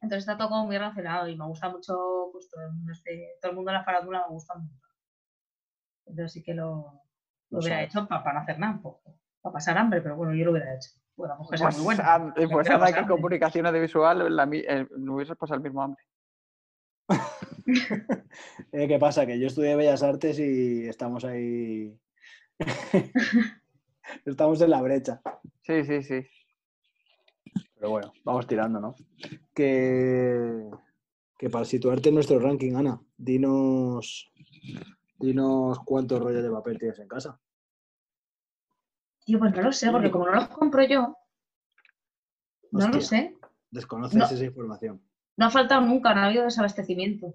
[0.00, 3.30] Entonces está todo como muy relacionado y me gusta mucho, pues todo el mundo, este,
[3.42, 4.87] todo el mundo de la farándula me gusta mucho.
[6.08, 7.02] Entonces sí que lo,
[7.50, 8.80] lo hubiera hecho para no hacer nada,
[9.42, 10.90] para pasar hambre, pero bueno, yo lo hubiera hecho.
[11.16, 13.06] Bueno, pues Pues, muy Me pues que hambre.
[13.08, 16.02] comunicación audiovisual la eh, me hubieses pasado el mismo hambre.
[18.72, 19.26] Eh, ¿Qué pasa?
[19.26, 21.94] Que yo estudié Bellas Artes y estamos ahí.
[24.24, 25.20] estamos en la brecha.
[25.60, 26.26] Sí, sí, sí.
[27.74, 28.94] Pero bueno, vamos tirando, ¿no?
[29.54, 30.70] Que,
[31.36, 34.32] que para situarte en nuestro ranking, Ana, dinos,
[35.18, 37.38] dinos cuántos rollos de papel tienes en casa.
[39.24, 41.16] Tío, pues no lo sé, porque como no los compro yo,
[42.72, 43.00] no lo Hostia.
[43.02, 43.36] sé.
[43.70, 44.24] Desconoces No.
[44.24, 45.02] esa información.
[45.36, 47.34] No ha faltado nunca, no ha habido desabastecimiento.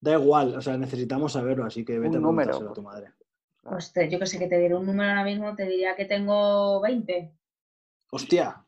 [0.00, 2.56] Da igual, o sea, necesitamos saberlo, así que vete Un a número.
[2.70, 3.12] a tu madre.
[3.62, 6.06] Pues te- yo que sé que te diré un número ahora mismo, te diría que
[6.06, 7.34] tengo 20.
[8.10, 8.64] Hostia,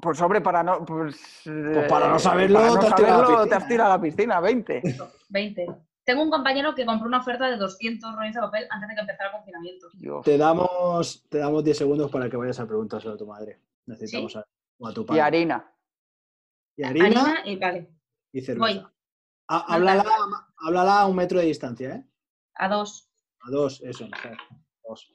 [0.00, 0.82] Pues hombre, para no.
[0.86, 1.42] Pues,
[1.90, 3.68] para no eh, saberlo, para no te has tirado a la saberlo, te piscina, has
[3.68, 4.82] tirado a la piscina, 20.
[5.28, 5.66] 20.
[6.04, 9.00] Tengo un compañero que compró una oferta de 200 rollos de papel antes de que
[9.00, 9.86] empezara el confinamiento.
[9.94, 10.24] Dios.
[10.24, 13.60] te damos, te damos 10 segundos para que vayas a preguntárselo a tu madre.
[13.86, 14.34] Necesitamos ¿Sí?
[14.34, 14.48] saber.
[14.78, 15.20] O a tu Y padre.
[15.22, 15.72] harina.
[16.76, 17.90] Y harina Harina y vale,
[18.32, 18.64] y cerveza.
[18.82, 18.86] voy
[19.46, 22.04] háblala, a un metro de distancia, ¿eh?
[22.56, 23.08] a dos.
[23.46, 24.06] A dos, eso.
[24.88, 25.12] Dos.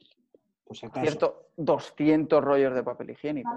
[0.64, 1.00] Pues acaso.
[1.02, 3.50] Cierto, 200 rollos de papel higiénico.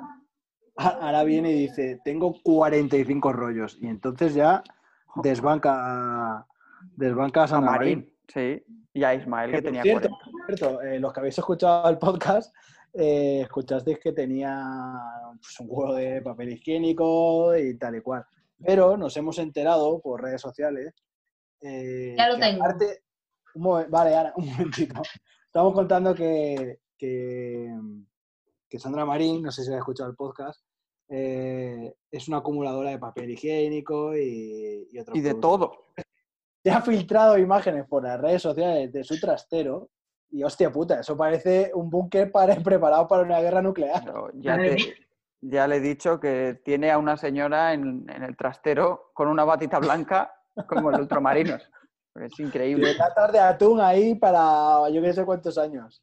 [0.77, 3.77] A- Ahora viene y dice, tengo 45 rollos.
[3.79, 4.63] Y entonces ya
[5.15, 6.47] desbanca, desbanca a
[7.43, 7.99] A Sandra Marín.
[7.99, 8.63] Marín, sí.
[8.95, 10.31] Y a Ismael, que tenía cierto, 40.
[10.47, 12.53] Por cierto, eh, los que habéis escuchado el podcast,
[12.93, 14.61] eh, escuchasteis que tenía
[15.41, 18.23] pues, un juego de papel higiénico y tal y cual.
[18.63, 20.93] Pero nos hemos enterado por redes sociales.
[21.61, 22.63] eh, Ya lo que tengo.
[22.63, 23.03] aparte-
[23.89, 25.01] vale, Ana, un momentito.
[25.45, 27.69] Estamos contando que, que,
[28.69, 30.61] que Sandra Marín, no sé si has escuchado el podcast,
[31.09, 35.85] eh, es una acumuladora de papel higiénico y, y otros Y de productos todo.
[36.63, 39.89] Se ha filtrado imágenes por las redes sociales de su trastero
[40.31, 44.01] y hostia puta, eso parece un búnker para- preparado para una guerra nuclear.
[44.03, 44.95] Pero ya, Madre te-
[45.41, 49.43] ya le he dicho que tiene a una señora en, en el trastero con una
[49.43, 50.33] batita blanca
[50.67, 51.69] como el ultramarinos.
[52.15, 52.83] Es increíble.
[52.85, 56.01] Tiene latas de atún ahí para yo que sé cuántos años.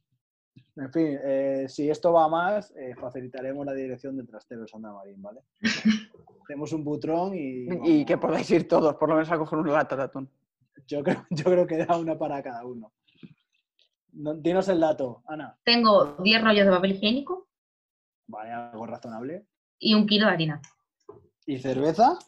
[0.77, 4.69] En fin, eh, si esto va a más, eh, facilitaremos la dirección del trastero de
[4.69, 5.41] Sandra Marín, ¿vale?
[6.43, 7.69] Hacemos un butrón y...
[7.85, 10.29] Y que podáis ir todos, por lo menos a coger una lata de atún.
[10.91, 12.93] Yo creo, yo creo que da una para cada uno.
[14.13, 15.57] No- dinos el dato, Ana.
[15.63, 17.49] Tengo 10 rollos de papel higiénico
[18.27, 19.47] Vale, algo razonable.
[19.79, 20.61] y un kilo de harina.
[21.47, 22.19] ¿Y cerveza?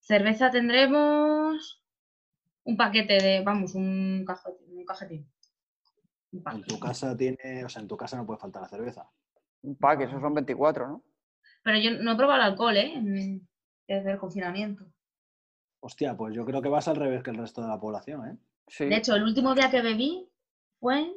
[0.00, 1.82] Cerveza tendremos
[2.64, 4.78] un paquete de, vamos, un cajetín.
[4.78, 5.30] Un cajetín.
[6.32, 6.66] Un En paquete.
[6.66, 9.08] tu casa tiene, o sea, en tu casa no puede faltar la cerveza.
[9.62, 11.04] Un pack, esos son 24, ¿no?
[11.62, 12.94] Pero yo no he probado el alcohol, ¿eh?
[12.94, 13.48] En-
[13.86, 14.84] Desde el confinamiento.
[15.80, 18.36] Hostia, pues yo creo que vas al revés que el resto de la población, ¿eh?
[18.66, 18.86] Sí.
[18.86, 20.28] De hecho, el último día que bebí
[20.80, 21.14] fue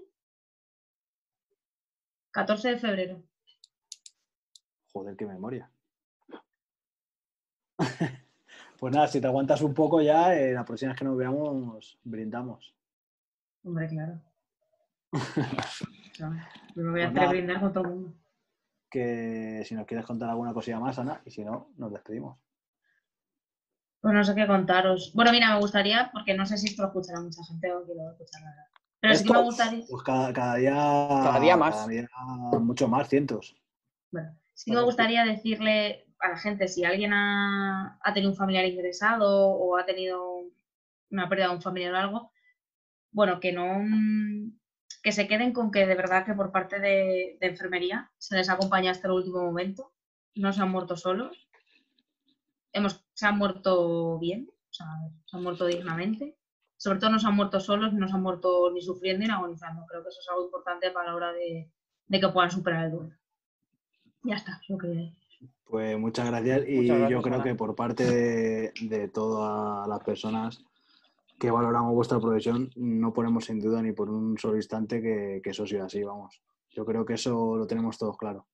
[2.31, 3.23] 14 de febrero.
[4.93, 5.69] Joder, qué memoria.
[8.79, 11.99] pues nada, si te aguantas un poco ya, eh, la próxima vez que nos veamos,
[12.03, 12.75] brindamos.
[13.63, 14.21] Hombre, claro.
[16.19, 16.35] No,
[16.75, 18.13] yo me voy a Pues hacer brindar con todo el mundo.
[18.91, 22.37] Que si nos quieres contar alguna cosilla más, Ana, y si no, nos despedimos.
[24.01, 25.11] Pues no sé qué contaros.
[25.13, 28.11] Bueno, mira, me gustaría, porque no sé si esto lo escuchará mucha gente o a
[28.11, 28.67] escuchar la.
[28.99, 30.73] Pero sí que me Esto, gustaría, Pues cada, cada día.
[30.73, 31.75] Cada día más.
[31.75, 32.07] cada día
[32.59, 33.55] mucho más, cientos.
[34.11, 38.37] bueno, sí que me gustaría decirle a la gente si alguien ha, ha tenido un
[38.37, 40.43] familiar ingresado o ha tenido
[41.09, 42.31] una pérdida de un familiar o algo,
[43.11, 44.51] bueno, que no mm,
[45.03, 48.49] que se queden con que de verdad que por parte de, de enfermería se les
[48.49, 49.93] acompaña hasta el último momento,
[50.35, 51.49] no se han muerto solos,
[52.73, 54.87] hemos, se han muerto bien, o sea,
[55.25, 56.37] se han muerto dignamente,
[56.77, 59.85] sobre todo no se han muerto solos, no se han muerto ni sufriendo ni agonizando,
[59.87, 61.69] creo que eso es algo importante para la hora de,
[62.07, 63.15] de que puedan superar el duelo.
[64.23, 65.13] Ya está, es lo que
[65.65, 69.99] Pues muchas gracias y Muchas gracias, yo creo que por parte de, de todas las
[70.03, 70.63] personas
[71.39, 75.49] que valoramos vuestra profesión no ponemos en duda ni por un solo instante que, que
[75.49, 76.39] eso sea así, vamos.
[76.69, 78.45] Yo creo que eso lo tenemos todos claro.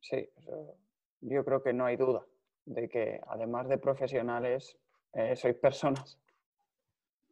[0.00, 0.76] Sí, eso-
[1.22, 2.26] yo creo que no hay duda
[2.66, 4.78] de que además de profesionales,
[5.12, 6.18] eh, sois personas.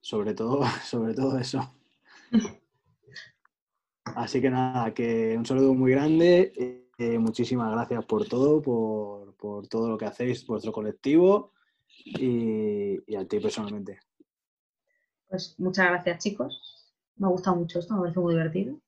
[0.01, 1.61] Sobre todo, sobre todo eso.
[4.05, 6.53] Así que nada, que un saludo muy grande.
[6.99, 11.53] eh, muchísimas gracias por todo, por, por todo lo que hacéis, vuestro colectivo.
[12.05, 14.01] y, y a ti personalmente.
[15.29, 16.93] Pues muchas gracias, chicos.
[17.17, 18.81] Me ha gustado mucho esto, me parece muy divertido.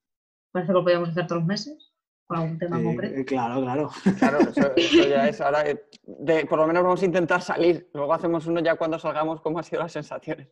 [0.52, 1.92] Parece que lo podíamos hacer todos los meses,
[2.26, 3.16] con algún tema concreto.
[3.20, 3.90] eh, claro, claro.
[4.18, 5.40] Claro, eso, eso ya es.
[5.40, 7.88] Ahora, de- por lo menos vamos a intentar salir.
[7.92, 10.48] Luego hacemos uno ya cuando salgamos, cómo han sido las sensaciones.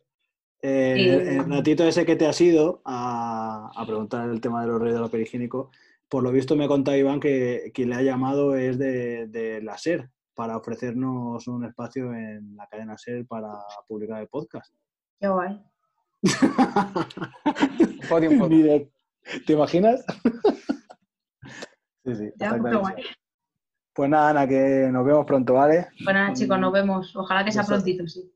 [0.61, 4.61] Eh, Y- el, el ratito ese que te has ido a, a preguntar el tema
[4.61, 5.71] de los reyes de lo perigénico,
[6.07, 9.61] por lo visto me ha contado Iván que quien le ha llamado es de, de
[9.61, 13.49] la SER para ofrecernos un espacio en la cadena SER para
[13.87, 14.73] publicar el podcast.
[15.19, 15.59] Qué guay.
[19.45, 20.05] ¿Te imaginas?
[22.05, 22.33] Sí, sí.
[22.37, 23.03] Ya, pues guay.
[23.93, 25.87] Pues nada, Ana, que nos vemos pronto, ¿vale?
[26.03, 27.15] Pues nada, chicos, nos vemos.
[27.15, 28.33] Ojalá que sea prontito, sí.